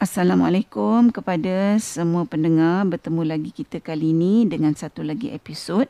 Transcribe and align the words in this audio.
Assalamualaikum 0.00 1.12
kepada 1.12 1.76
semua 1.76 2.24
pendengar. 2.24 2.88
Bertemu 2.88 3.20
lagi 3.20 3.52
kita 3.52 3.84
kali 3.84 4.16
ini 4.16 4.48
dengan 4.48 4.72
satu 4.72 5.04
lagi 5.04 5.28
episod. 5.28 5.84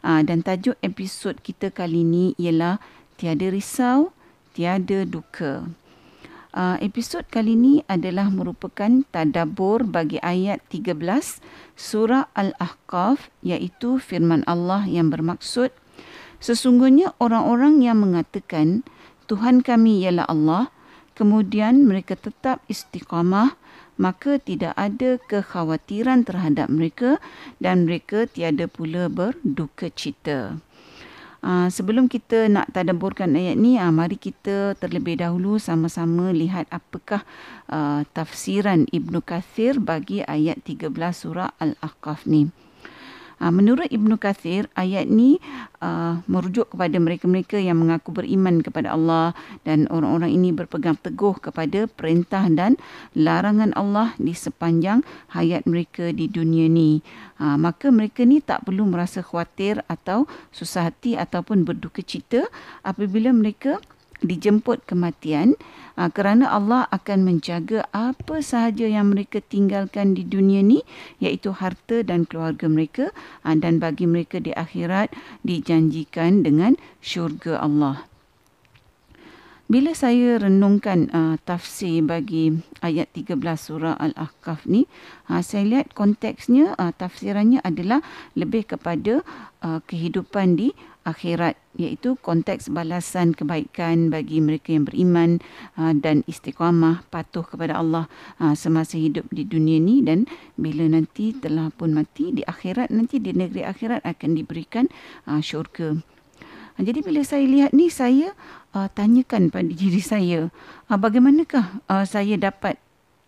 Ah, 0.00 0.24
dan 0.24 0.40
tajuk 0.40 0.80
episod 0.80 1.36
kita 1.44 1.68
kali 1.68 2.08
ini 2.08 2.32
ialah 2.40 2.80
Tiada 3.20 3.52
Risau, 3.52 4.16
Tiada 4.56 5.04
Duka. 5.04 5.68
Uh, 6.56 6.80
episod 6.80 7.20
kali 7.28 7.52
ini 7.52 7.84
adalah 7.84 8.32
merupakan 8.32 9.04
tadabur 9.12 9.84
bagi 9.84 10.16
ayat 10.24 10.64
13 10.72 10.96
surah 11.76 12.32
Al-Ahqaf 12.32 13.28
iaitu 13.44 14.00
firman 14.00 14.40
Allah 14.48 14.88
yang 14.88 15.12
bermaksud 15.12 15.68
Sesungguhnya 16.40 17.12
orang-orang 17.20 17.82
yang 17.82 18.00
mengatakan 18.00 18.86
Tuhan 19.26 19.66
kami 19.66 20.06
ialah 20.06 20.30
Allah 20.30 20.70
kemudian 21.14 21.86
mereka 21.86 22.18
tetap 22.18 22.60
istiqamah, 22.68 23.56
maka 23.94 24.42
tidak 24.42 24.74
ada 24.74 25.16
kekhawatiran 25.30 26.26
terhadap 26.26 26.66
mereka 26.66 27.22
dan 27.62 27.86
mereka 27.86 28.26
tiada 28.26 28.66
pula 28.66 29.06
berduka 29.06 29.90
cita. 29.94 30.58
Uh, 31.44 31.68
sebelum 31.68 32.08
kita 32.08 32.48
nak 32.48 32.72
tadaburkan 32.72 33.36
ayat 33.36 33.60
ni, 33.60 33.76
uh, 33.76 33.92
mari 33.92 34.16
kita 34.16 34.72
terlebih 34.80 35.20
dahulu 35.20 35.60
sama-sama 35.60 36.32
lihat 36.32 36.64
apakah 36.72 37.20
uh, 37.68 38.00
tafsiran 38.16 38.88
Ibnu 38.88 39.20
Kathir 39.20 39.76
bagi 39.76 40.24
ayat 40.24 40.64
13 40.64 40.88
surah 41.12 41.52
Al-Ahqaf 41.60 42.24
ni. 42.24 42.63
Uh, 43.44 43.52
menurut 43.52 43.92
Ibnu 43.92 44.16
Kathir, 44.16 44.72
ayat 44.72 45.04
ni 45.04 45.36
uh, 45.84 46.16
merujuk 46.24 46.72
kepada 46.72 46.96
mereka-mereka 46.96 47.60
yang 47.60 47.76
mengaku 47.76 48.16
beriman 48.16 48.64
kepada 48.64 48.96
Allah 48.96 49.36
dan 49.68 49.84
orang-orang 49.92 50.32
ini 50.32 50.48
berpegang 50.48 50.96
teguh 50.96 51.36
kepada 51.36 51.84
perintah 51.84 52.48
dan 52.48 52.80
larangan 53.12 53.76
Allah 53.76 54.16
di 54.16 54.32
sepanjang 54.32 55.04
hayat 55.36 55.68
mereka 55.68 56.08
di 56.16 56.24
dunia 56.24 56.72
ni. 56.72 57.04
Uh, 57.36 57.60
maka 57.60 57.92
mereka 57.92 58.24
ni 58.24 58.40
tak 58.40 58.64
perlu 58.64 58.88
merasa 58.88 59.20
khawatir 59.20 59.84
atau 59.92 60.24
susah 60.48 60.88
hati 60.88 61.12
ataupun 61.20 61.68
berduka 61.68 62.00
cita 62.00 62.48
apabila 62.80 63.28
mereka 63.28 63.76
dijemput 64.24 64.82
kematian 64.88 65.54
uh, 66.00 66.08
kerana 66.08 66.50
Allah 66.50 66.88
akan 66.90 67.28
menjaga 67.28 67.84
apa 67.92 68.40
sahaja 68.40 68.88
yang 68.88 69.12
mereka 69.12 69.44
tinggalkan 69.44 70.16
di 70.16 70.24
dunia 70.24 70.64
ni 70.64 70.80
iaitu 71.20 71.52
harta 71.52 72.00
dan 72.00 72.24
keluarga 72.24 72.66
mereka 72.66 73.12
uh, 73.44 73.54
dan 73.54 73.78
bagi 73.78 74.08
mereka 74.08 74.40
di 74.40 74.50
akhirat 74.56 75.12
dijanjikan 75.44 76.40
dengan 76.40 76.80
syurga 77.04 77.60
Allah. 77.60 78.08
Bila 79.64 79.96
saya 79.96 80.36
renungkan 80.36 81.08
uh, 81.08 81.40
tafsir 81.48 82.04
bagi 82.04 82.52
ayat 82.84 83.08
13 83.16 83.40
surah 83.56 83.96
Al-Ahqaf 83.96 84.68
ni, 84.68 84.84
uh, 85.32 85.40
saya 85.40 85.64
lihat 85.64 85.96
konteksnya, 85.96 86.76
uh, 86.76 86.92
tafsirannya 86.92 87.64
adalah 87.64 88.04
lebih 88.36 88.68
kepada 88.68 89.24
uh, 89.64 89.80
kehidupan 89.88 90.60
di 90.60 90.76
akhirat 91.04 91.54
iaitu 91.76 92.16
konteks 92.20 92.72
balasan 92.72 93.36
kebaikan 93.36 94.08
bagi 94.08 94.40
mereka 94.40 94.72
yang 94.72 94.88
beriman 94.88 95.38
uh, 95.76 95.92
dan 95.92 96.24
istiqamah 96.24 97.04
patuh 97.12 97.44
kepada 97.44 97.78
Allah 97.78 98.08
uh, 98.40 98.56
semasa 98.56 98.96
hidup 98.96 99.28
di 99.30 99.44
dunia 99.44 99.78
ni 99.78 100.00
dan 100.00 100.24
bila 100.56 100.88
nanti 100.88 101.36
telah 101.36 101.68
pun 101.72 101.92
mati 101.92 102.32
di 102.32 102.42
akhirat 102.44 102.88
nanti 102.90 103.20
di 103.20 103.36
negeri 103.36 103.62
akhirat 103.68 104.02
akan 104.02 104.30
diberikan 104.34 104.88
uh, 105.28 105.38
syurga. 105.44 106.00
Jadi 106.74 107.06
bila 107.06 107.22
saya 107.22 107.46
lihat 107.46 107.70
ni 107.70 107.86
saya 107.86 108.34
uh, 108.74 108.90
tanyakan 108.90 109.46
pada 109.54 109.70
diri 109.70 110.02
saya 110.02 110.50
uh, 110.90 110.98
bagaimanakah 110.98 111.86
uh, 111.86 112.02
saya 112.02 112.34
dapat 112.34 112.82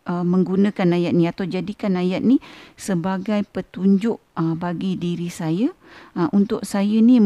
uh, 0.07 0.25
menggunakan 0.25 0.95
ayat 0.95 1.12
ni 1.12 1.27
atau 1.29 1.45
jadikan 1.45 1.99
ayat 1.99 2.23
ni 2.23 2.39
sebagai 2.79 3.43
petunjuk 3.51 4.23
uh, 4.39 4.55
bagi 4.55 4.97
diri 4.97 5.29
saya 5.29 5.75
uh, 6.15 6.31
untuk 6.33 6.62
saya 6.62 7.03
ni 7.03 7.19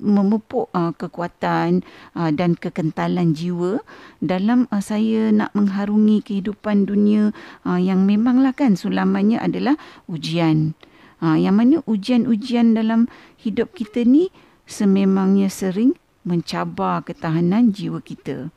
memupuk 0.00 0.70
uh, 0.72 0.94
kekuatan 0.94 1.82
uh, 2.16 2.30
dan 2.30 2.54
kekentalan 2.56 3.34
jiwa 3.34 3.82
dalam 4.22 4.70
uh, 4.70 4.80
saya 4.80 5.34
nak 5.34 5.52
mengharungi 5.52 6.22
kehidupan 6.24 6.86
dunia 6.86 7.34
uh, 7.66 7.76
yang 7.76 8.06
memanglah 8.06 8.54
kan 8.54 8.78
sulamannya 8.78 9.36
adalah 9.42 9.76
ujian. 10.06 10.72
Uh, 11.20 11.36
yang 11.36 11.60
mana 11.60 11.84
ujian-ujian 11.84 12.72
dalam 12.72 13.04
hidup 13.36 13.76
kita 13.76 14.08
ni 14.08 14.32
sememangnya 14.64 15.52
sering 15.52 15.92
mencabar 16.24 17.04
ketahanan 17.04 17.74
jiwa 17.76 18.00
kita. 18.00 18.48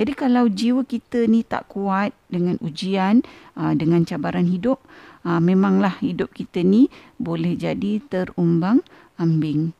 Jadi 0.00 0.16
kalau 0.16 0.48
jiwa 0.48 0.80
kita 0.88 1.28
ni 1.28 1.44
tak 1.44 1.68
kuat 1.68 2.16
dengan 2.32 2.56
ujian, 2.64 3.20
uh, 3.52 3.76
dengan 3.76 4.08
cabaran 4.08 4.48
hidup, 4.48 4.80
uh, 5.28 5.44
memanglah 5.44 6.00
hidup 6.00 6.32
kita 6.32 6.64
ni 6.64 6.88
boleh 7.20 7.52
jadi 7.52 8.00
terumbang 8.08 8.80
ambing. 9.20 9.76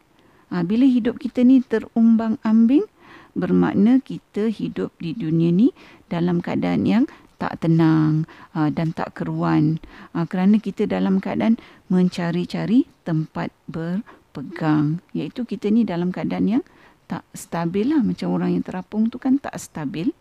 Uh, 0.53 0.60
bila 0.60 0.84
hidup 0.84 1.16
kita 1.16 1.41
ni 1.41 1.64
terumbang 1.64 2.36
ambing, 2.44 2.84
bermakna 3.32 4.04
kita 4.04 4.53
hidup 4.53 4.92
di 5.00 5.16
dunia 5.16 5.48
ni 5.48 5.72
dalam 6.12 6.44
keadaan 6.44 6.84
yang 6.84 7.04
tak 7.41 7.56
tenang 7.64 8.28
uh, 8.53 8.69
dan 8.69 8.92
tak 8.92 9.16
keruan 9.16 9.80
uh, 10.12 10.28
kerana 10.28 10.60
kita 10.60 10.84
dalam 10.84 11.25
keadaan 11.25 11.56
mencari-cari 11.88 12.84
tempat 13.09 13.48
berpegang 13.64 15.00
iaitu 15.16 15.48
kita 15.48 15.72
ni 15.72 15.88
dalam 15.88 16.12
keadaan 16.12 16.60
yang 16.60 16.64
tak 17.10 17.26
stabil 17.34 17.91
lah 17.91 18.06
macam 18.06 18.31
orang 18.31 18.54
yang 18.54 18.62
terapung 18.62 19.10
tu 19.10 19.19
kan 19.19 19.34
tak 19.43 19.59
stabil. 19.59 20.15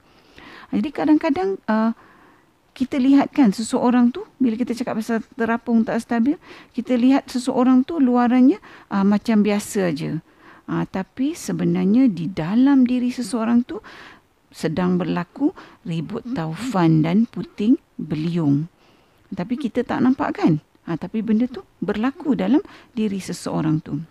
Jadi 0.74 0.90
kadang-kadang 0.90 1.62
uh, 1.70 1.94
kita 2.74 2.98
lihat 2.98 3.30
kan 3.30 3.54
seseorang 3.54 4.10
tu 4.10 4.26
bila 4.42 4.58
kita 4.58 4.74
cakap 4.74 4.98
pasal 4.98 5.22
terapung 5.38 5.86
tak 5.86 6.02
stabil, 6.02 6.42
kita 6.74 6.98
lihat 6.98 7.30
seseorang 7.30 7.86
tu 7.86 8.02
luarannya 8.02 8.58
uh, 8.90 9.06
macam 9.06 9.46
biasa 9.46 9.94
aja. 9.94 10.18
Uh, 10.66 10.86
tapi 10.90 11.38
sebenarnya 11.38 12.10
di 12.10 12.26
dalam 12.26 12.90
diri 12.90 13.14
seseorang 13.14 13.62
tu 13.70 13.78
sedang 14.50 14.98
berlaku 14.98 15.54
ribut 15.86 16.26
taufan 16.34 17.06
dan 17.06 17.30
puting 17.30 17.78
beliung. 18.02 18.66
Tapi 19.30 19.62
kita 19.62 19.86
tak 19.86 20.02
nampak 20.02 20.42
kan? 20.42 20.58
Ha, 20.90 20.98
tapi 20.98 21.22
benda 21.22 21.46
tu 21.46 21.62
berlaku 21.86 22.34
dalam 22.34 22.66
diri 22.98 23.22
seseorang 23.22 23.78
tu 23.78 24.02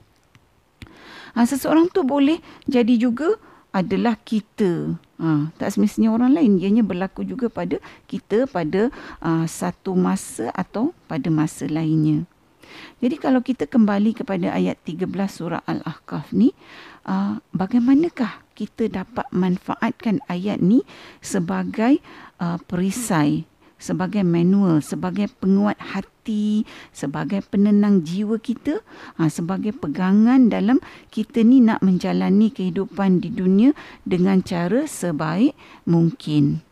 ha, 1.34 1.44
seseorang 1.44 1.90
tu 1.90 2.04
boleh 2.04 2.38
jadi 2.68 2.94
juga 2.96 3.36
adalah 3.74 4.16
kita. 4.20 4.96
Ha, 5.18 5.50
tak 5.58 5.74
semestinya 5.74 6.14
orang 6.14 6.36
lain. 6.36 6.62
Ianya 6.62 6.86
berlaku 6.86 7.26
juga 7.26 7.50
pada 7.50 7.82
kita 8.06 8.46
pada 8.46 8.88
uh, 9.18 9.44
satu 9.44 9.98
masa 9.98 10.48
atau 10.54 10.94
pada 11.10 11.26
masa 11.28 11.66
lainnya. 11.66 12.24
Jadi 13.00 13.16
kalau 13.16 13.40
kita 13.40 13.64
kembali 13.64 14.12
kepada 14.12 14.52
ayat 14.52 14.76
13 14.84 15.08
surah 15.32 15.64
Al-Ahqaf 15.64 16.36
ni, 16.36 16.52
uh, 17.08 17.40
bagaimanakah 17.56 18.44
kita 18.52 18.92
dapat 18.92 19.24
manfaatkan 19.32 20.20
ayat 20.28 20.60
ni 20.60 20.84
sebagai 21.24 22.04
uh, 22.42 22.60
perisai 22.68 23.47
sebagai 23.78 24.26
manual, 24.26 24.82
sebagai 24.82 25.30
penguat 25.38 25.78
hati, 25.78 26.66
sebagai 26.90 27.40
penenang 27.46 28.04
jiwa 28.04 28.36
kita, 28.36 28.82
ha, 29.16 29.30
sebagai 29.30 29.72
pegangan 29.72 30.50
dalam 30.50 30.82
kita 31.08 31.46
ni 31.46 31.62
nak 31.62 31.80
menjalani 31.80 32.50
kehidupan 32.52 33.22
di 33.22 33.30
dunia 33.32 33.72
dengan 34.04 34.42
cara 34.42 34.84
sebaik 34.84 35.54
mungkin. 35.86 36.66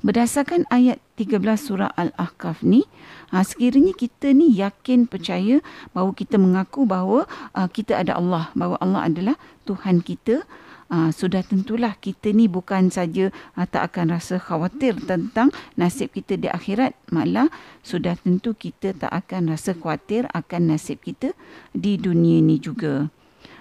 Berdasarkan 0.00 0.64
ayat 0.72 0.96
13 1.20 1.44
surah 1.60 1.92
Al-Ahqaf 1.92 2.64
ni, 2.64 2.88
ha, 3.28 3.44
sekiranya 3.44 3.92
kita 3.92 4.32
ni 4.32 4.48
yakin 4.56 5.04
percaya 5.04 5.60
bahawa 5.92 6.16
kita 6.16 6.40
mengaku 6.40 6.88
bahawa 6.88 7.28
uh, 7.52 7.68
kita 7.68 8.00
ada 8.00 8.16
Allah, 8.16 8.48
bahawa 8.56 8.80
Allah 8.80 9.12
adalah 9.12 9.36
Tuhan 9.68 10.00
kita, 10.00 10.48
uh, 10.90 11.10
sudah 11.14 11.40
tentulah 11.46 11.96
kita 11.96 12.34
ni 12.34 12.50
bukan 12.50 12.90
saja 12.90 13.30
uh, 13.54 13.64
tak 13.64 13.94
akan 13.94 14.18
rasa 14.18 14.36
khawatir 14.36 14.98
tentang 15.06 15.54
nasib 15.78 16.12
kita 16.12 16.36
di 16.36 16.50
akhirat 16.50 16.92
malah 17.14 17.48
sudah 17.80 18.18
tentu 18.18 18.52
kita 18.52 18.92
tak 18.92 19.08
akan 19.08 19.54
rasa 19.54 19.72
khawatir 19.72 20.26
akan 20.34 20.74
nasib 20.74 21.00
kita 21.00 21.32
di 21.72 21.96
dunia 21.96 22.42
ni 22.42 22.58
juga. 22.60 23.08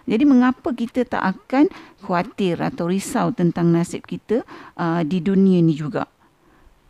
Jadi 0.09 0.25
mengapa 0.25 0.73
kita 0.73 1.05
tak 1.05 1.21
akan 1.21 1.69
khawatir 2.01 2.57
atau 2.57 2.89
risau 2.89 3.29
tentang 3.29 3.69
nasib 3.69 4.09
kita 4.09 4.41
uh, 4.73 5.05
di 5.05 5.21
dunia 5.21 5.61
ni 5.61 5.77
juga? 5.77 6.09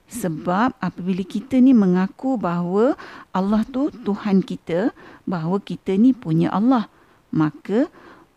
Sebab 0.10 0.80
apabila 0.82 1.22
kita 1.22 1.62
ni 1.62 1.76
mengaku 1.76 2.40
bahawa 2.40 2.98
Allah 3.30 3.62
tu 3.68 3.94
Tuhan 3.94 4.42
kita, 4.42 4.96
bahawa 5.30 5.62
kita 5.62 5.94
ni 6.00 6.18
punya 6.18 6.50
Allah, 6.50 6.90
maka 7.30 7.92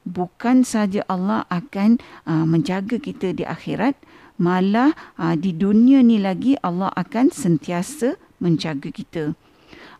bukan 0.06 0.66
saja 0.66 1.06
Allah 1.06 1.46
akan 1.48 2.02
uh, 2.26 2.46
menjaga 2.46 2.98
kita 2.98 3.34
di 3.34 3.46
akhirat 3.46 3.94
malah 4.40 4.96
uh, 5.20 5.38
di 5.38 5.54
dunia 5.54 6.02
ni 6.02 6.18
lagi 6.18 6.58
Allah 6.60 6.90
akan 6.98 7.30
sentiasa 7.30 8.18
menjaga 8.42 8.90
kita. 8.90 9.38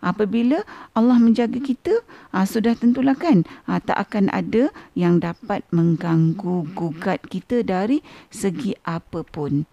Apabila 0.03 0.67
Allah 0.99 1.23
menjaga 1.23 1.63
kita 1.63 2.03
uh, 2.35 2.47
sudah 2.47 2.75
tentulah 2.75 3.15
kan 3.15 3.47
uh, 3.71 3.79
tak 3.79 4.11
akan 4.11 4.31
ada 4.35 4.75
yang 4.99 5.23
dapat 5.23 5.63
mengganggu 5.71 6.67
gugat 6.75 7.23
kita 7.31 7.63
dari 7.63 8.03
segi 8.35 8.75
apapun 8.83 9.71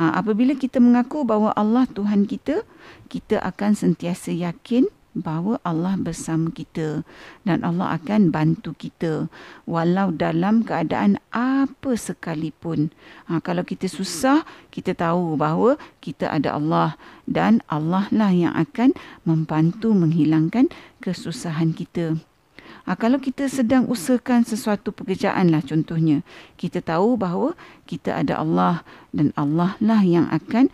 Ha, 0.00 0.16
apabila 0.16 0.56
kita 0.56 0.80
mengaku 0.80 1.28
bahawa 1.28 1.52
Allah 1.52 1.84
Tuhan 1.84 2.24
kita, 2.24 2.64
kita 3.12 3.36
akan 3.42 3.76
sentiasa 3.76 4.32
yakin 4.32 4.88
bahawa 5.16 5.58
Allah 5.66 5.98
bersama 5.98 6.54
kita 6.54 7.02
dan 7.42 7.66
Allah 7.66 7.98
akan 7.98 8.30
bantu 8.30 8.74
kita 8.78 9.26
walau 9.66 10.14
dalam 10.14 10.62
keadaan 10.62 11.18
apa 11.34 11.98
sekalipun. 11.98 12.94
Ha, 13.26 13.42
kalau 13.42 13.66
kita 13.66 13.90
susah, 13.90 14.46
kita 14.70 14.94
tahu 14.94 15.34
bahawa 15.34 15.74
kita 15.98 16.30
ada 16.30 16.54
Allah 16.54 16.94
dan 17.26 17.58
Allah 17.66 18.06
lah 18.14 18.30
yang 18.30 18.54
akan 18.54 18.94
membantu 19.26 19.90
menghilangkan 19.90 20.70
kesusahan 21.02 21.74
kita. 21.74 22.14
Ha, 22.86 22.94
kalau 22.94 23.18
kita 23.18 23.50
sedang 23.50 23.90
usahakan 23.90 24.46
sesuatu 24.46 24.94
pekerjaan 24.94 25.50
lah 25.50 25.60
contohnya, 25.62 26.22
kita 26.54 26.78
tahu 26.80 27.18
bahawa 27.18 27.58
kita 27.90 28.14
ada 28.14 28.38
Allah 28.38 28.86
dan 29.10 29.34
Allah 29.34 29.74
lah 29.82 30.06
yang 30.06 30.30
akan 30.30 30.70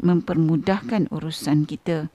mempermudahkan 0.00 1.10
urusan 1.12 1.68
kita. 1.68 2.08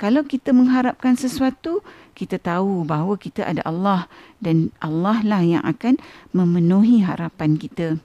Kalau 0.00 0.24
kita 0.24 0.56
mengharapkan 0.56 1.12
sesuatu, 1.12 1.84
kita 2.16 2.40
tahu 2.40 2.88
bahawa 2.88 3.20
kita 3.20 3.44
ada 3.44 3.60
Allah 3.68 4.08
dan 4.40 4.72
Allah 4.80 5.20
lah 5.20 5.44
yang 5.44 5.60
akan 5.60 6.00
memenuhi 6.32 7.04
harapan 7.04 7.60
kita. 7.60 8.00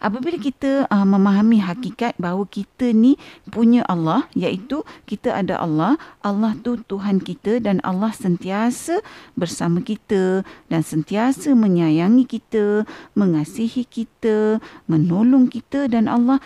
Apabila 0.00 0.40
kita 0.40 0.88
uh, 0.88 1.04
memahami 1.04 1.60
hakikat 1.60 2.16
bahawa 2.16 2.48
kita 2.48 2.88
ni 2.96 3.20
punya 3.52 3.84
Allah 3.84 4.24
iaitu 4.32 4.80
kita 5.04 5.36
ada 5.36 5.60
Allah, 5.60 6.00
Allah 6.24 6.56
tu 6.64 6.80
Tuhan 6.80 7.20
kita 7.20 7.60
dan 7.60 7.84
Allah 7.84 8.08
sentiasa 8.08 9.04
bersama 9.36 9.84
kita 9.84 10.40
dan 10.72 10.80
sentiasa 10.80 11.52
menyayangi 11.52 12.24
kita, 12.24 12.88
mengasihi 13.12 13.84
kita, 13.84 14.56
menolong 14.88 15.52
kita 15.52 15.84
dan 15.84 16.08
Allah 16.08 16.40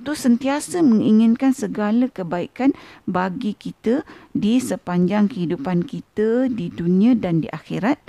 tu 0.00 0.16
sentiasa 0.16 0.80
menginginkan 0.80 1.52
segala 1.52 2.08
kebaikan 2.08 2.72
bagi 3.04 3.52
kita 3.52 4.02
di 4.32 4.58
sepanjang 4.58 5.28
kehidupan 5.28 5.84
kita 5.84 6.48
di 6.48 6.72
dunia 6.72 7.12
dan 7.14 7.44
di 7.44 7.48
akhirat. 7.52 8.00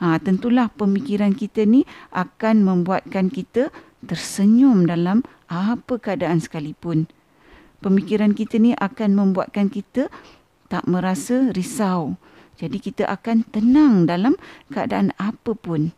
Ha, 0.00 0.16
tentulah 0.22 0.72
pemikiran 0.72 1.36
kita 1.36 1.68
ni 1.68 1.84
akan 2.14 2.64
membuatkan 2.64 3.28
kita 3.28 3.68
tersenyum 4.06 4.88
dalam 4.88 5.20
apa 5.52 6.00
keadaan 6.00 6.40
sekalipun. 6.40 7.04
Pemikiran 7.84 8.32
kita 8.32 8.56
ni 8.56 8.72
akan 8.76 9.12
membuatkan 9.12 9.68
kita 9.68 10.08
tak 10.72 10.84
merasa 10.88 11.52
risau. 11.52 12.16
Jadi 12.56 12.76
kita 12.80 13.08
akan 13.08 13.44
tenang 13.48 14.04
dalam 14.04 14.36
keadaan 14.68 15.12
apapun 15.16 15.96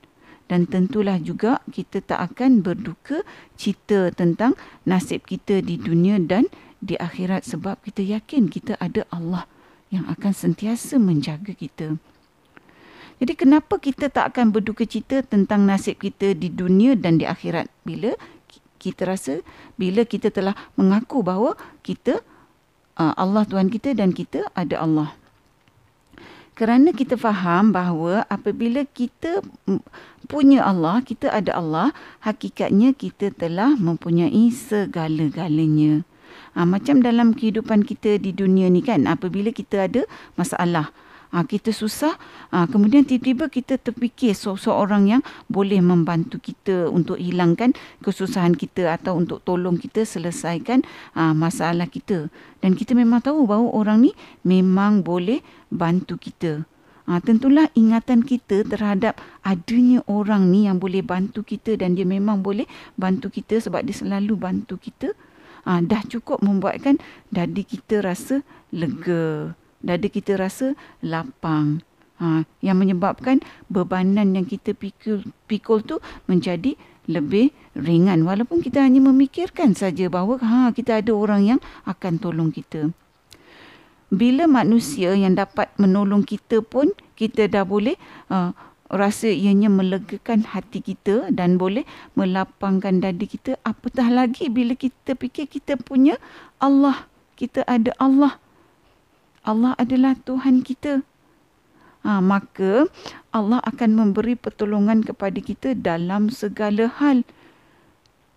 dan 0.50 0.66
tentulah 0.68 1.18
juga 1.18 1.62
kita 1.70 2.02
tak 2.02 2.32
akan 2.32 2.60
berduka 2.62 3.22
cita 3.54 4.10
tentang 4.12 4.58
nasib 4.86 5.24
kita 5.26 5.62
di 5.62 5.78
dunia 5.78 6.18
dan 6.18 6.50
di 6.82 6.98
akhirat 6.98 7.46
sebab 7.46 7.78
kita 7.86 8.02
yakin 8.02 8.50
kita 8.50 8.74
ada 8.82 9.06
Allah 9.14 9.46
yang 9.94 10.08
akan 10.08 10.32
sentiasa 10.34 10.98
menjaga 10.98 11.54
kita. 11.54 12.00
Jadi 13.22 13.38
kenapa 13.38 13.78
kita 13.78 14.10
tak 14.10 14.34
akan 14.34 14.50
berduka 14.50 14.82
cita 14.82 15.22
tentang 15.22 15.62
nasib 15.62 16.02
kita 16.02 16.34
di 16.34 16.50
dunia 16.50 16.98
dan 16.98 17.22
di 17.22 17.24
akhirat 17.28 17.70
bila 17.86 18.18
kita 18.82 19.06
rasa 19.06 19.46
bila 19.78 20.02
kita 20.02 20.34
telah 20.34 20.58
mengaku 20.74 21.22
bahawa 21.22 21.54
kita 21.86 22.18
uh, 22.98 23.14
Allah 23.14 23.46
Tuhan 23.46 23.70
kita 23.70 23.94
dan 23.94 24.10
kita 24.10 24.50
ada 24.58 24.82
Allah 24.82 25.14
kerana 26.62 26.94
kita 26.94 27.18
faham 27.18 27.74
bahawa 27.74 28.22
apabila 28.30 28.86
kita 28.86 29.42
punya 30.30 30.62
Allah, 30.62 31.02
kita 31.02 31.26
ada 31.26 31.58
Allah, 31.58 31.90
hakikatnya 32.22 32.94
kita 32.94 33.34
telah 33.34 33.74
mempunyai 33.74 34.46
segala-galanya. 34.54 36.06
Ha, 36.54 36.62
macam 36.62 37.02
dalam 37.02 37.34
kehidupan 37.34 37.82
kita 37.82 38.14
di 38.22 38.30
dunia 38.30 38.70
ni 38.70 38.78
kan, 38.78 39.10
apabila 39.10 39.50
kita 39.50 39.90
ada 39.90 40.06
masalah, 40.38 40.94
ha, 41.32 41.42
kita 41.48 41.72
susah, 41.72 42.14
ha, 42.52 42.68
kemudian 42.68 43.08
tiba-tiba 43.08 43.48
kita 43.48 43.80
terfikir 43.80 44.36
seorang 44.36 45.08
yang 45.08 45.22
boleh 45.48 45.80
membantu 45.80 46.38
kita 46.38 46.92
untuk 46.92 47.16
hilangkan 47.16 47.72
kesusahan 48.04 48.52
kita 48.54 48.92
atau 48.92 49.16
untuk 49.16 49.40
tolong 49.42 49.80
kita 49.80 50.04
selesaikan 50.04 50.84
ha, 51.16 51.32
masalah 51.32 51.88
kita. 51.88 52.28
Dan 52.60 52.76
kita 52.76 52.92
memang 52.92 53.24
tahu 53.24 53.48
bahawa 53.48 53.72
orang 53.72 53.98
ni 54.06 54.12
memang 54.44 55.00
boleh 55.00 55.40
bantu 55.72 56.20
kita. 56.20 56.68
Ha, 57.10 57.18
tentulah 57.18 57.66
ingatan 57.74 58.22
kita 58.22 58.62
terhadap 58.62 59.18
adanya 59.42 60.06
orang 60.06 60.54
ni 60.54 60.70
yang 60.70 60.78
boleh 60.78 61.02
bantu 61.02 61.42
kita 61.42 61.74
dan 61.74 61.98
dia 61.98 62.06
memang 62.06 62.46
boleh 62.46 62.68
bantu 62.94 63.26
kita 63.26 63.58
sebab 63.58 63.82
dia 63.82 63.96
selalu 63.96 64.38
bantu 64.38 64.78
kita. 64.78 65.10
Ha, 65.66 65.82
dah 65.82 66.02
cukup 66.06 66.42
membuatkan 66.42 67.02
dadi 67.30 67.66
kita 67.66 68.02
rasa 68.02 68.46
lega 68.70 69.54
dada 69.82 70.06
kita 70.08 70.38
rasa 70.38 70.78
lapang. 71.02 71.82
Ha, 72.22 72.46
yang 72.62 72.78
menyebabkan 72.78 73.42
bebanan 73.66 74.38
yang 74.38 74.46
kita 74.46 74.78
pikul, 74.78 75.26
pikul 75.50 75.82
tu 75.82 75.98
menjadi 76.30 76.78
lebih 77.10 77.50
ringan. 77.74 78.22
Walaupun 78.22 78.62
kita 78.62 78.78
hanya 78.78 79.02
memikirkan 79.02 79.74
saja 79.74 80.06
bahawa 80.06 80.38
ha, 80.38 80.70
kita 80.70 81.02
ada 81.02 81.10
orang 81.10 81.42
yang 81.56 81.60
akan 81.82 82.22
tolong 82.22 82.54
kita. 82.54 82.94
Bila 84.12 84.44
manusia 84.44 85.16
yang 85.16 85.34
dapat 85.34 85.72
menolong 85.80 86.22
kita 86.22 86.60
pun, 86.60 86.92
kita 87.16 87.48
dah 87.48 87.64
boleh 87.64 87.96
uh, 88.28 88.52
rasa 88.92 89.32
ianya 89.32 89.72
melegakan 89.72 90.44
hati 90.44 90.84
kita 90.84 91.32
dan 91.32 91.56
boleh 91.56 91.88
melapangkan 92.12 93.00
dada 93.00 93.24
kita. 93.24 93.56
Apatah 93.64 94.12
lagi 94.12 94.52
bila 94.52 94.76
kita 94.76 95.16
fikir 95.16 95.48
kita 95.48 95.80
punya 95.80 96.20
Allah. 96.60 97.08
Kita 97.40 97.64
ada 97.64 97.96
Allah. 97.96 98.36
Allah 99.42 99.74
adalah 99.74 100.14
Tuhan 100.22 100.62
kita. 100.62 101.02
Ha, 102.02 102.18
maka 102.18 102.90
Allah 103.30 103.62
akan 103.62 103.90
memberi 103.94 104.34
pertolongan 104.34 105.06
kepada 105.06 105.38
kita 105.38 105.74
dalam 105.78 106.30
segala 106.30 106.90
hal. 106.98 107.22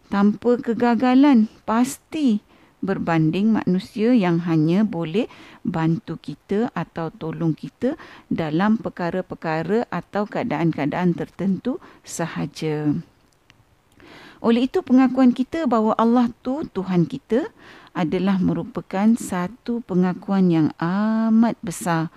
Tanpa 0.10 0.62
kegagalan, 0.62 1.50
pasti 1.66 2.46
berbanding 2.86 3.57
manusia 3.57 4.13
yang 4.13 4.46
hanya 4.46 4.86
boleh 4.86 5.25
bantu 5.66 6.22
kita 6.22 6.69
atau 6.78 7.10
tolong 7.10 7.58
kita 7.58 7.98
dalam 8.30 8.78
perkara-perkara 8.78 9.90
atau 9.90 10.30
keadaan-keadaan 10.30 11.18
tertentu 11.18 11.81
sahaja. 12.06 12.94
Oleh 14.44 14.68
itu 14.68 14.84
pengakuan 14.84 15.32
kita 15.32 15.68
bahawa 15.70 15.96
Allah 16.00 16.32
tu 16.44 16.68
Tuhan 16.72 17.08
kita 17.08 17.48
adalah 17.96 18.40
merupakan 18.40 19.15
satu 19.15 19.80
pengakuan 19.88 20.51
yang 20.51 20.68
amat 20.80 21.56
besar 21.63 22.12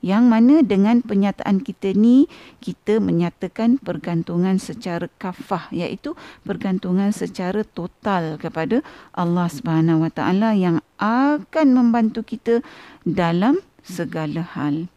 yang 0.00 0.32
mana 0.32 0.64
dengan 0.64 1.04
penyataan 1.04 1.60
kita 1.60 1.92
ni 1.92 2.24
kita 2.64 2.98
menyatakan 2.98 3.76
pergantungan 3.76 4.56
secara 4.56 5.12
kafah 5.20 5.68
iaitu 5.70 6.16
pergantungan 6.44 7.12
secara 7.12 7.62
total 7.68 8.40
kepada 8.40 8.80
Allah 9.12 9.48
Subhanahu 9.52 10.08
Wa 10.08 10.10
Taala 10.12 10.56
yang 10.56 10.80
akan 10.96 11.76
membantu 11.76 12.24
kita 12.24 12.64
dalam 13.04 13.60
segala 13.84 14.44
hal. 14.56 14.88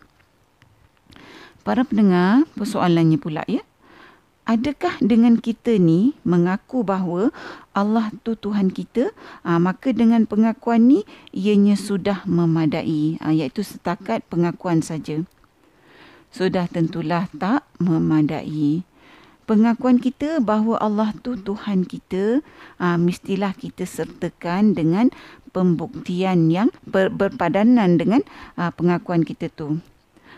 Para 1.64 1.88
pendengar, 1.88 2.44
persoalannya 2.60 3.20
pula 3.20 3.44
ya 3.48 3.64
adakah 4.44 5.00
dengan 5.00 5.40
kita 5.40 5.80
ni 5.80 6.16
mengaku 6.28 6.84
bahawa 6.84 7.32
Allah 7.72 8.12
tu 8.22 8.36
Tuhan 8.36 8.70
kita? 8.70 9.16
Aa, 9.42 9.58
ah, 9.58 9.60
maka 9.60 9.96
dengan 9.96 10.28
pengakuan 10.28 10.88
ni 10.88 11.08
ianya 11.32 11.80
sudah 11.80 12.22
memadai 12.28 13.18
aa, 13.20 13.32
ah, 13.32 13.34
iaitu 13.34 13.64
setakat 13.64 14.24
pengakuan 14.28 14.84
saja. 14.84 15.24
Sudah 16.34 16.66
tentulah 16.66 17.30
tak 17.38 17.66
memadai. 17.78 18.84
Pengakuan 19.44 20.00
kita 20.00 20.40
bahawa 20.40 20.80
Allah 20.80 21.12
tu 21.20 21.36
Tuhan 21.36 21.88
kita 21.88 22.44
aa, 22.80 22.96
ah, 22.96 22.98
mestilah 23.00 23.56
kita 23.56 23.88
sertakan 23.88 24.76
dengan 24.76 25.10
pembuktian 25.56 26.50
yang 26.50 26.74
ber, 26.84 27.14
berpadanan 27.14 27.96
dengan 27.96 28.22
aa, 28.60 28.76
pengakuan 28.76 29.24
kita 29.24 29.48
tu 29.54 29.80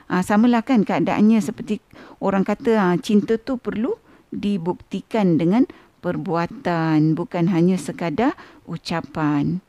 Ha, 0.05 0.21
samalah 0.21 0.61
kan 0.61 0.85
keadaannya 0.85 1.41
seperti 1.41 1.81
orang 2.21 2.45
kata 2.45 2.77
ha, 2.77 2.87
cinta 3.01 3.41
tu 3.41 3.57
perlu 3.57 3.97
dibuktikan 4.29 5.41
dengan 5.41 5.65
perbuatan 6.05 7.17
bukan 7.17 7.49
hanya 7.49 7.81
sekadar 7.81 8.37
ucapan. 8.69 9.64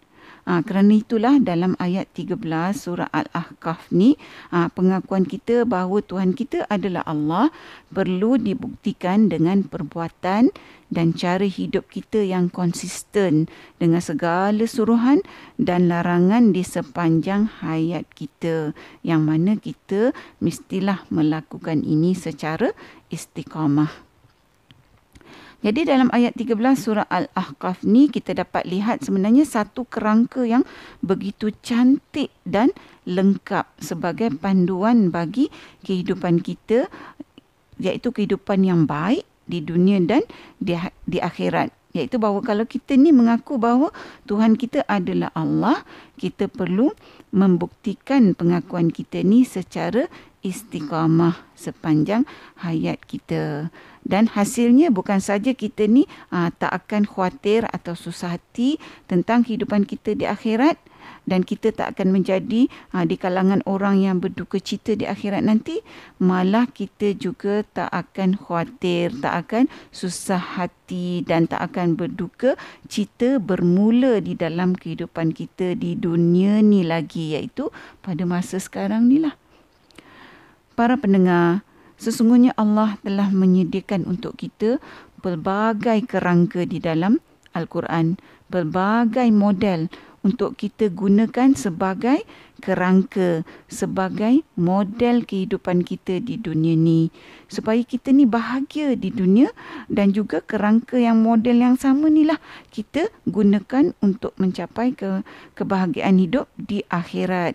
Ha, 0.47 0.63
kerana 0.63 0.95
itulah 0.95 1.43
dalam 1.43 1.75
ayat 1.83 2.07
13 2.15 2.39
surah 2.71 3.11
Al-Ahqaf 3.11 3.91
ni 3.91 4.15
ha, 4.55 4.71
pengakuan 4.71 5.27
kita 5.27 5.67
bahawa 5.67 5.99
Tuhan 6.07 6.39
kita 6.39 6.71
adalah 6.71 7.03
Allah 7.03 7.51
perlu 7.91 8.39
dibuktikan 8.39 9.27
dengan 9.27 9.67
perbuatan 9.67 10.55
dan 10.87 11.07
cara 11.19 11.43
hidup 11.43 11.91
kita 11.91 12.23
yang 12.23 12.47
konsisten 12.47 13.51
dengan 13.83 13.99
segala 13.99 14.71
suruhan 14.71 15.19
dan 15.59 15.91
larangan 15.91 16.55
di 16.55 16.63
sepanjang 16.63 17.51
hayat 17.67 18.07
kita 18.15 18.71
yang 19.03 19.27
mana 19.27 19.59
kita 19.59 20.15
mestilah 20.39 21.03
melakukan 21.11 21.83
ini 21.83 22.15
secara 22.15 22.71
istiqamah. 23.11 24.06
Jadi 25.65 25.89
dalam 25.89 26.13
ayat 26.13 26.37
13 26.37 26.53
surah 26.77 27.09
Al-Ahqaf 27.09 27.81
ni 27.81 28.13
kita 28.13 28.37
dapat 28.37 28.69
lihat 28.69 29.01
sebenarnya 29.01 29.49
satu 29.49 29.89
kerangka 29.89 30.45
yang 30.45 30.69
begitu 31.01 31.49
cantik 31.65 32.29
dan 32.45 32.77
lengkap 33.09 33.65
sebagai 33.81 34.29
panduan 34.37 35.09
bagi 35.09 35.49
kehidupan 35.89 36.45
kita 36.45 36.93
iaitu 37.81 38.13
kehidupan 38.13 38.69
yang 38.69 38.85
baik 38.85 39.25
di 39.49 39.65
dunia 39.65 39.97
dan 40.05 40.23
di, 40.61 40.77
di 41.09 41.19
akhirat. 41.25 41.73
Iaitu 41.97 42.21
bahawa 42.21 42.45
kalau 42.45 42.69
kita 42.69 42.93
ni 42.93 43.09
mengaku 43.09 43.57
bahawa 43.57 43.89
Tuhan 44.29 44.61
kita 44.61 44.85
adalah 44.85 45.33
Allah, 45.33 45.81
kita 46.21 46.45
perlu 46.45 46.93
membuktikan 47.35 48.35
pengakuan 48.35 48.95
kita 48.95 49.23
ni 49.27 49.43
secara 49.43 50.07
istiqamah 50.47 51.43
sepanjang 51.59 52.23
hayat 52.63 53.03
kita. 53.05 53.75
Dan 54.07 54.31
hasilnya 54.31 54.95
bukan 54.95 55.19
saja 55.19 55.51
kita 55.51 55.91
ni 55.91 56.07
aa, 56.31 56.55
tak 56.55 56.71
akan 56.87 57.03
khawatir 57.03 57.67
atau 57.75 57.99
susah 57.99 58.39
hati 58.39 58.79
tentang 59.11 59.43
kehidupan 59.43 59.83
kita 59.83 60.15
di 60.15 60.23
akhirat, 60.23 60.79
dan 61.27 61.43
kita 61.43 61.75
tak 61.75 61.97
akan 61.97 62.21
menjadi 62.21 62.71
ha, 62.95 63.03
di 63.03 63.19
kalangan 63.19 63.61
orang 63.67 64.01
yang 64.03 64.23
berduka 64.23 64.63
cita 64.63 64.95
di 64.95 65.05
akhirat 65.05 65.43
nanti 65.43 65.83
malah 66.23 66.71
kita 66.71 67.15
juga 67.19 67.67
tak 67.67 67.91
akan 67.91 68.39
khawatir 68.39 69.11
tak 69.19 69.35
akan 69.47 69.65
susah 69.91 70.39
hati 70.39 71.27
dan 71.27 71.51
tak 71.51 71.73
akan 71.73 71.99
berduka 71.99 72.55
cita 72.87 73.43
bermula 73.43 74.23
di 74.23 74.39
dalam 74.39 74.79
kehidupan 74.79 75.35
kita 75.35 75.75
di 75.75 75.99
dunia 75.99 76.63
ni 76.63 76.87
lagi 76.87 77.35
iaitu 77.35 77.75
pada 78.01 78.23
masa 78.23 78.63
sekarang 78.63 79.11
ni 79.11 79.19
lah. 79.19 79.35
Para 80.77 81.01
pendengar 81.01 81.65
sesungguhnya 81.97 82.53
Allah 82.61 83.01
telah 83.01 83.33
menyediakan 83.33 84.05
untuk 84.05 84.37
kita 84.37 84.77
pelbagai 85.25 86.05
kerangka 86.05 86.69
di 86.69 86.79
dalam 86.79 87.19
Al-Quran, 87.57 88.21
pelbagai 88.53 89.33
model 89.33 89.89
untuk 90.27 90.59
kita 90.59 90.91
gunakan 90.91 91.55
sebagai 91.55 92.27
kerangka, 92.59 93.47
sebagai 93.71 94.43
model 94.59 95.23
kehidupan 95.23 95.87
kita 95.87 96.19
di 96.19 96.35
dunia 96.35 96.75
ni. 96.75 97.15
Supaya 97.47 97.79
kita 97.87 98.11
ni 98.11 98.27
bahagia 98.27 98.99
di 98.99 99.15
dunia 99.15 99.55
dan 99.87 100.11
juga 100.11 100.43
kerangka 100.43 100.99
yang 100.99 101.23
model 101.23 101.63
yang 101.63 101.79
sama 101.79 102.11
ni 102.11 102.27
lah 102.27 102.43
kita 102.75 103.07
gunakan 103.31 103.95
untuk 104.03 104.35
mencapai 104.35 104.99
ke 104.99 105.23
kebahagiaan 105.55 106.19
hidup 106.19 106.51
di 106.59 106.83
akhirat. 106.91 107.55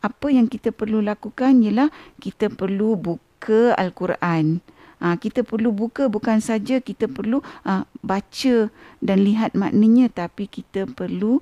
Apa 0.00 0.32
yang 0.32 0.48
kita 0.48 0.72
perlu 0.72 1.04
lakukan 1.04 1.60
ialah 1.60 1.92
kita 2.16 2.48
perlu 2.48 2.96
buka 2.96 3.76
Al-Quran. 3.76 4.64
Ha, 5.00 5.16
kita 5.16 5.48
perlu 5.48 5.72
buka 5.72 6.12
bukan 6.12 6.44
saja 6.44 6.76
kita 6.76 7.08
perlu 7.08 7.40
ha, 7.64 7.88
baca 8.04 8.68
dan 9.00 9.24
lihat 9.24 9.56
maknanya 9.56 10.12
tapi 10.12 10.44
kita 10.44 10.84
perlu 10.84 11.40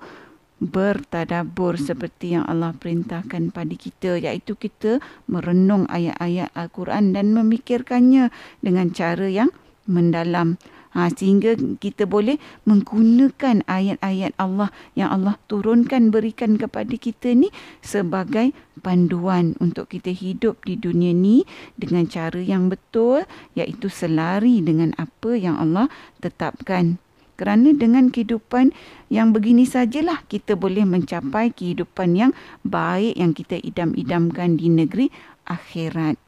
bertadabur 0.58 1.78
seperti 1.78 2.34
yang 2.34 2.44
Allah 2.50 2.74
perintahkan 2.74 3.54
pada 3.54 3.74
kita 3.78 4.18
iaitu 4.18 4.58
kita 4.58 4.98
merenung 5.30 5.86
ayat-ayat 5.86 6.50
Al-Quran 6.54 7.14
dan 7.14 7.30
memikirkannya 7.34 8.34
dengan 8.62 8.90
cara 8.90 9.26
yang 9.30 9.50
mendalam. 9.86 10.58
Ha, 10.96 11.12
sehingga 11.12 11.52
kita 11.78 12.08
boleh 12.08 12.40
menggunakan 12.64 13.60
ayat-ayat 13.68 14.32
Allah 14.40 14.72
yang 14.96 15.12
Allah 15.12 15.36
turunkan 15.46 16.08
berikan 16.08 16.56
kepada 16.56 16.96
kita 16.96 17.36
ni 17.36 17.52
sebagai 17.84 18.56
panduan 18.80 19.52
untuk 19.60 19.92
kita 19.92 20.10
hidup 20.10 20.64
di 20.64 20.80
dunia 20.80 21.12
ni 21.12 21.44
dengan 21.76 22.08
cara 22.08 22.40
yang 22.40 22.72
betul 22.72 23.28
iaitu 23.52 23.92
selari 23.92 24.64
dengan 24.64 24.96
apa 24.96 25.36
yang 25.36 25.60
Allah 25.60 25.92
tetapkan 26.24 26.96
kerana 27.38 27.70
dengan 27.70 28.10
kehidupan 28.10 28.74
yang 29.08 29.30
begini 29.30 29.62
sajalah 29.62 30.26
kita 30.26 30.58
boleh 30.58 30.82
mencapai 30.82 31.54
kehidupan 31.54 32.18
yang 32.18 32.32
baik 32.66 33.14
yang 33.14 33.30
kita 33.30 33.62
idam-idamkan 33.62 34.58
di 34.58 34.66
negeri 34.66 35.06
akhirat. 35.46 36.18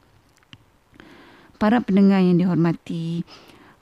Para 1.59 1.83
pendengar 1.83 2.23
yang 2.23 2.39
dihormati, 2.39 3.27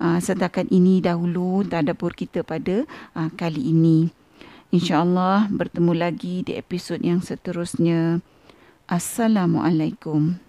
uh, 0.01 0.19
setakat 0.19 0.67
ini 0.73 0.99
dahulu 0.99 1.63
tadabbur 1.63 2.17
kita 2.17 2.41
pada 2.41 2.83
uh, 3.13 3.29
kali 3.37 3.71
ini. 3.71 4.09
InsyaAllah 4.73 5.47
bertemu 5.53 5.93
lagi 5.95 6.41
di 6.43 6.57
episod 6.57 6.99
yang 6.99 7.21
seterusnya. 7.21 8.19
Assalamualaikum. 8.89 10.48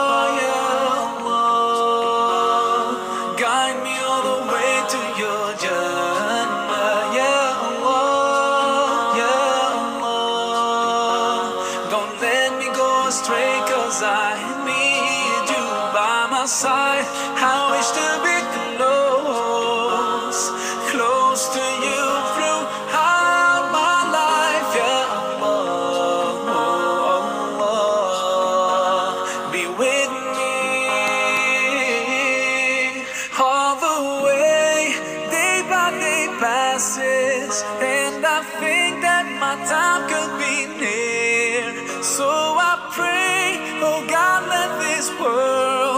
inside 14.01 14.65
me, 14.65 14.97
you 15.45 15.63
by 15.93 16.25
my 16.31 16.45
side. 16.47 17.05
I 17.37 17.69
wish 17.69 17.89
to 17.99 18.07
be 18.25 18.37
close, 18.75 20.41
close 20.89 21.43
to 21.53 21.61
you 21.85 22.03
throughout 22.33 23.63
my 23.77 23.97
life. 24.19 24.69
Yeah, 24.73 25.19
Allah, 25.21 26.49
oh 26.49 26.81
Allah, 27.61 29.51
be 29.53 29.63
with 29.69 30.11
me 30.37 30.57
all 33.37 33.73
the 33.85 33.97
way. 34.25 34.97
Day 35.29 35.57
by 35.69 35.87
day 35.99 36.25
passes, 36.39 37.53
and 37.79 38.25
I 38.25 38.41
think 38.59 38.93
that 39.05 39.25
my 39.39 39.55
time 39.69 40.01
could 40.09 40.33
be 40.41 40.55
near. 40.81 41.69
So 42.01 42.25
I 42.57 42.89
pray 42.95 43.40
world. 45.21 45.90